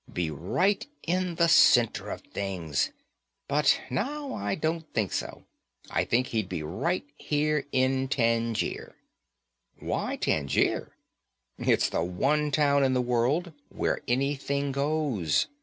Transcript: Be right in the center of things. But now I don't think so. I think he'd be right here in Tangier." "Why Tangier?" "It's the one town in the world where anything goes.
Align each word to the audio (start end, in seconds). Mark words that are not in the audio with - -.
Be 0.11 0.31
right 0.31 0.83
in 1.03 1.35
the 1.35 1.47
center 1.47 2.09
of 2.09 2.21
things. 2.21 2.89
But 3.47 3.79
now 3.91 4.33
I 4.33 4.55
don't 4.55 4.91
think 4.95 5.13
so. 5.13 5.43
I 5.91 6.05
think 6.05 6.25
he'd 6.29 6.49
be 6.49 6.63
right 6.63 7.05
here 7.17 7.67
in 7.71 8.07
Tangier." 8.07 8.95
"Why 9.77 10.15
Tangier?" 10.15 10.95
"It's 11.59 11.87
the 11.87 12.03
one 12.03 12.49
town 12.49 12.83
in 12.83 12.95
the 12.95 12.99
world 12.99 13.53
where 13.69 14.01
anything 14.07 14.71
goes. 14.71 15.45